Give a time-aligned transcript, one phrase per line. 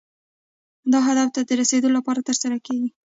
[0.91, 2.89] دا هدف ته د رسیدو لپاره ترسره کیږي.